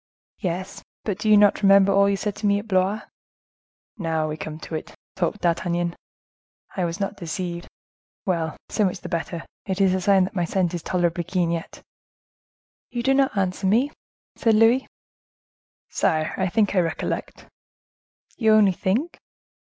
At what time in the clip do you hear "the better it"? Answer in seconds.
9.01-9.79